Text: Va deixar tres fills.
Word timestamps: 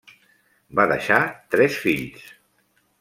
Va 0.79 0.85
deixar 0.91 1.19
tres 1.57 1.77
fills. 1.85 2.25